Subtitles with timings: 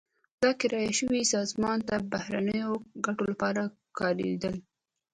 [0.43, 2.71] دا کرایه شوې سازمان د بهرنیو
[3.05, 3.61] ګټو لپاره
[3.99, 4.55] کارېدل.